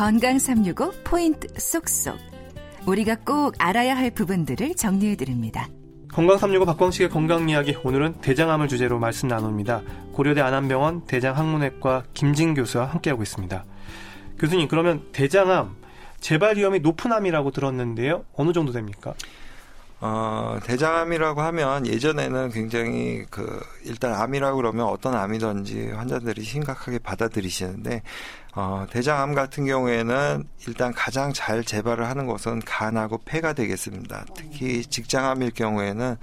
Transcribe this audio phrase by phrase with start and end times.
[0.00, 2.16] 건강 365 포인트 쏙쏙.
[2.86, 5.68] 우리가 꼭 알아야 할 부분들을 정리해 드립니다.
[6.10, 9.82] 건강 365 박광식의 건강 이야기 오늘은 대장암을 주제로 말씀 나눕니다.
[10.14, 13.62] 고려대 안암병원 대장학문외과 김진 교수와 함께하고 있습니다.
[14.38, 15.76] 교수님 그러면 대장암
[16.18, 18.24] 재발 위험이 높은 암이라고 들었는데요.
[18.32, 19.12] 어느 정도 됩니까?
[20.02, 28.02] 어, 대장암이라고 하면 예전에는 굉장히 그 일단 암이라고 그러면 어떤 암이든지 환자들이 심각하게 받아들이시는데
[28.54, 34.26] 어, 대장암 같은 경우에는 일단 가장 잘 재발을 하는 것은 간하고 폐가 되겠습니다.
[34.34, 36.16] 특히 직장암일 경우에는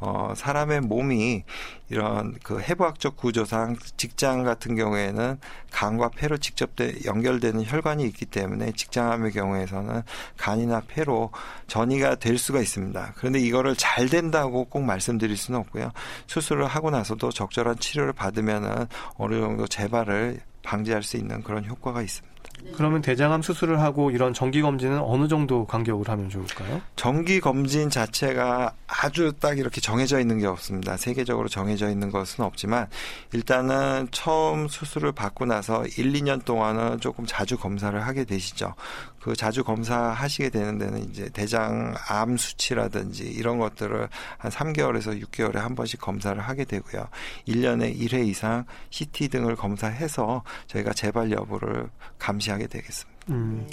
[0.00, 1.44] 어, 사람의 몸이
[1.88, 5.38] 이런 그 해부학적 구조상 직장 같은 경우에는
[5.70, 10.02] 간과 폐로 직접 되, 연결되는 혈관이 있기 때문에 직장암의 경우에서는
[10.36, 11.30] 간이나 폐로
[11.68, 13.12] 전이가 될 수가 있습니다.
[13.16, 15.92] 그런데 이거를 잘 된다고 꼭 말씀드릴 수는 없고요.
[16.26, 18.86] 수술을 하고 나서도 적절한 치료를 받으면은
[19.16, 22.31] 어느 정도 재발을 방지할 수 있는 그런 효과가 있습니다.
[22.74, 26.80] 그러면 대장암 수술을 하고 이런 정기 검진은 어느 정도 간격을 하면 좋을까요?
[26.96, 30.96] 정기 검진 자체가 아주 딱 이렇게 정해져 있는 게 없습니다.
[30.96, 32.88] 세계적으로 정해져 있는 것은 없지만
[33.32, 38.74] 일단은 처음 수술을 받고 나서 1, 2년 동안은 조금 자주 검사를 하게 되시죠.
[39.20, 44.08] 그 자주 검사하시게 되는 데는 이제 대장암 수치라든지 이런 것들을
[44.38, 47.06] 한 3개월에서 6개월에 한 번씩 검사를 하게 되고요.
[47.46, 53.20] 1년에 1회 이상 CT 등을 검사해서 저희가 재발 여부를 감 시하게 되겠습니다.
[53.30, 53.66] 음,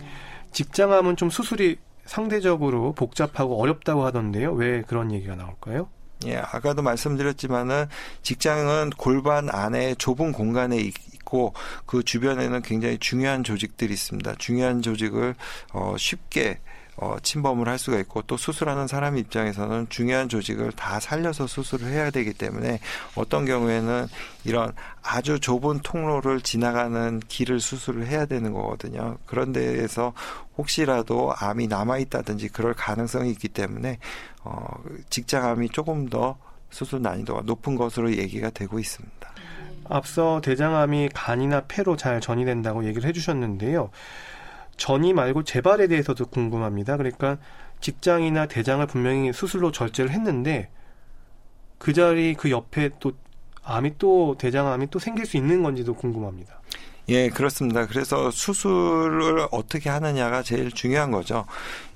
[0.51, 4.53] 직장암은 좀 수술이 상대적으로 복잡하고 어렵다고 하던데요.
[4.53, 5.89] 왜 그런 얘기가 나올까요?
[6.25, 7.85] 예, 아까도 말씀드렸지만은
[8.23, 11.53] 직장은 골반 안에 좁은 공간에 있고
[11.85, 14.35] 그 주변에는 굉장히 중요한 조직들이 있습니다.
[14.37, 15.35] 중요한 조직을
[15.73, 16.59] 어 쉽게
[17.01, 22.11] 어, 침범을 할 수가 있고 또 수술하는 사람 입장에서는 중요한 조직을 다 살려서 수술을 해야
[22.11, 22.79] 되기 때문에
[23.15, 24.07] 어떤 경우에는
[24.43, 29.17] 이런 아주 좁은 통로를 지나가는 길을 수술을 해야 되는 거거든요.
[29.25, 30.13] 그런 데에서
[30.57, 33.97] 혹시라도 암이 남아 있다든지 그럴 가능성이 있기 때문에
[34.43, 34.65] 어,
[35.09, 36.37] 직장암이 조금 더
[36.69, 39.29] 수술 난이도가 높은 것으로 얘기가 되고 있습니다.
[39.85, 43.89] 앞서 대장암이 간이나 폐로 잘 전이된다고 얘기를 해주셨는데요.
[44.79, 46.97] 전이 말고 재발에 대해서도 궁금합니다.
[46.97, 47.37] 그러니까
[47.81, 50.69] 직장이나 대장을 분명히 수술로 절제를 했는데
[51.77, 53.11] 그 자리 그 옆에 또
[53.63, 56.59] 암이 또 대장암이 또 생길 수 있는 건지도 궁금합니다.
[57.09, 57.87] 예, 그렇습니다.
[57.87, 61.45] 그래서 수술을 어떻게 하느냐가 제일 중요한 거죠.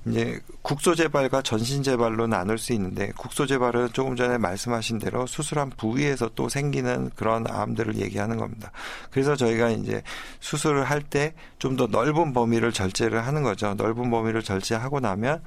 [0.06, 5.70] 이제 국소 재발과 전신 재발로 나눌 수 있는데 국소 재발은 조금 전에 말씀하신 대로 수술한
[5.70, 8.72] 부위에서 또 생기는 그런 암들을 얘기하는 겁니다.
[9.10, 10.02] 그래서 저희가 이제
[10.40, 13.74] 수술을 할 때 좀 더 넓은 범위를 절제를 하는 거죠.
[13.74, 15.42] 넓은 범위를 절제하고 나면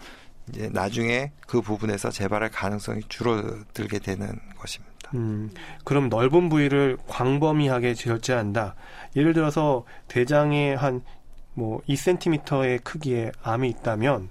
[0.50, 4.97] 이제 나중에 그 부분에서 재발할 가능성이 줄어들게 되는 것입니다.
[5.14, 5.50] 음,
[5.84, 8.76] 그럼 넓은 부위를 광범위하게 절제한다.
[9.16, 14.30] 예를 들어서 대장에 한뭐 2cm의 크기의 암이 있다면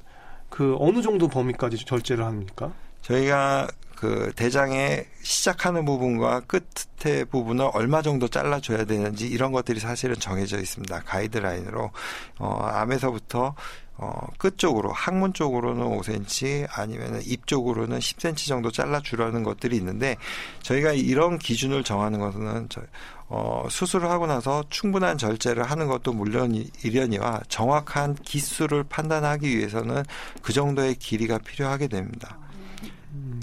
[0.48, 2.72] 그 어느 정도 범위까지 절제를 합니까?
[3.03, 10.59] 저희가 그 대장의 시작하는 부분과 끝의 부분을 얼마 정도 잘라줘야 되는지 이런 것들이 사실은 정해져
[10.59, 11.01] 있습니다.
[11.01, 11.91] 가이드라인으로
[12.39, 13.55] 어, 암에서부터
[13.99, 20.17] 어, 끝 쪽으로 항문 쪽으로는 5cm 아니면 입 쪽으로는 10cm 정도 잘라 주라는 것들이 있는데
[20.61, 22.83] 저희가 이런 기준을 정하는 것은 저,
[23.29, 26.55] 어, 수술을 하고 나서 충분한 절제를 하는 것도 물론
[26.85, 30.05] 이려니와 정확한 기수를 판단하기 위해서는
[30.43, 32.39] 그 정도의 길이가 필요하게 됩니다.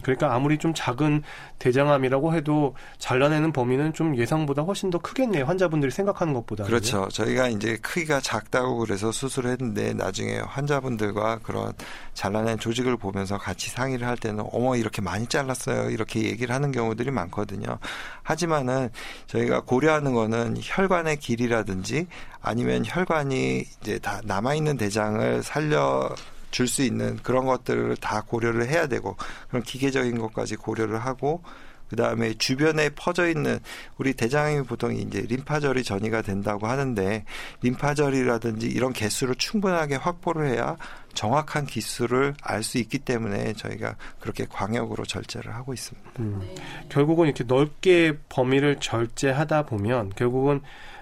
[0.03, 1.23] 음, 그러니까 아무리 좀 작은
[1.59, 5.45] 대장암이라고 해도 잘라내는 범위는 좀 예상보다 훨씬 더 크겠네요.
[5.45, 6.65] 환자분들이 생각하는 것보다.
[6.65, 7.07] 그렇죠.
[7.09, 11.73] 저희가 이제 크기가 작다고 그래서 수술을 했는데 나중에 환자분들과 그런
[12.13, 15.89] 잘라낸 조직을 보면서 같이 상의를 할 때는 어머 이렇게 많이 잘랐어요.
[15.89, 17.79] 이렇게 얘기를 하는 경우들이 많거든요.
[18.23, 18.89] 하지만은
[19.27, 22.07] 저희가 고려하는 거는 혈관의 길이라든지
[22.41, 26.13] 아니면 혈관이 이제 다 남아 있는 대장을 살려
[26.53, 29.17] 줄 수 있는 그런 것들을 다 고려를 해야 되고
[29.49, 31.43] 그런 기계적인 것까지 고려를 하고
[31.89, 33.59] 그 다음에 주변에 퍼져 있는
[33.97, 37.25] 우리 대장암이 보통 이제 림파절이 전이가 된다고 하는데
[37.61, 40.75] 림파절이라든지 이런 개수를 충분하게 확보를 해야
[41.13, 46.11] 정확한 기수를 알 수 있기 때문에 저희가 그렇게 광역으로 절제를 하고 있습니다.
[46.19, 46.41] 음,
[46.89, 50.61] 결국은 이렇게 넓게 범위를 절제하다 보면 결국은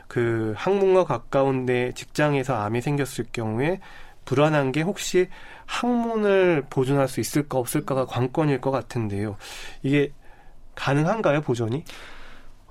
[0.09, 3.79] 그 항문과 가까운데 직장에서 암이 생겼을 경우에
[4.25, 5.27] 불안한 게 혹시
[5.65, 9.37] 항문을 보존할 수 있을까 없을까가 관건일 것 같은데요.
[9.83, 10.11] 이게
[10.75, 11.83] 가능한가요, 보존이?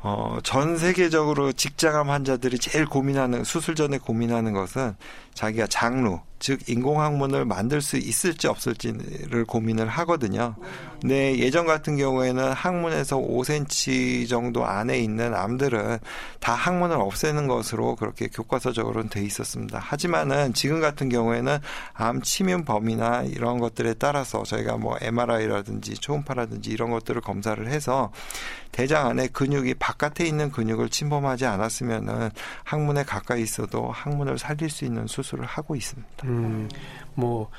[0.02, 4.97] 어, 전 세계적으로 직장암 환자들이 제일 고민하는, 수술 전에 고민하는 것은
[5.35, 10.56] 자기가 장루, 즉 인공항문을 만들 수 있을지 없을지를 고민을 하거든요.
[11.00, 15.98] 근데 예전 같은 경우에는 항문에서 5cm 정도 안에 있는 암들은
[16.40, 19.78] 다 항문을 없애는 것으로 그렇게 교과서적으로는 돼 있었습니다.
[19.78, 21.58] 하지만은 지금 같은 경우에는
[21.92, 28.10] 암 침윤 범위나 이런 것들에 따라서 저희가 뭐 MRI라든지 초음파라든지 이런 것들을 검사를 해서
[28.72, 32.31] 대장 안에 근육이 바깥에 있는 근육을 침범하지 않았으면은
[32.64, 36.26] 항문에 가까이 있어도 항문을 살릴 수 있는 수술을 하고 있습니다.
[36.30, 36.68] 음,
[37.14, 37.50] 뭐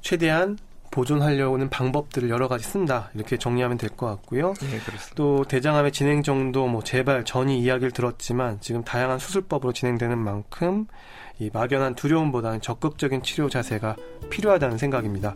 [0.00, 0.58] 최대한
[0.90, 4.54] 보존하려는 방법들을 여러 가지 쓴다 이렇게 정리하면 될 것 같고요.
[4.60, 5.14] 네, 그렇습니다.
[5.16, 10.86] 또 대장암의 진행 정도 뭐 재발 전이 이야기를 들었지만 지금 다양한 수술법으로 진행되는 만큼
[11.40, 13.96] 이 막연한 두려움보다는 적극적인 치료 자세가
[14.30, 15.34] 필요하다는 생각입니다.